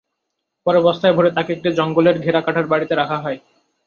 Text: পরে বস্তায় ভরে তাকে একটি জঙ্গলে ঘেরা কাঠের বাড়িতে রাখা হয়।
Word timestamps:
পরে 0.65 0.79
বস্তায় 0.81 1.13
ভরে 1.13 1.29
তাকে 1.37 1.49
একটি 1.53 1.69
জঙ্গলে 1.77 2.11
ঘেরা 2.25 2.41
কাঠের 2.41 2.67
বাড়িতে 2.71 2.93
রাখা 2.95 3.17
হয়। 3.23 3.37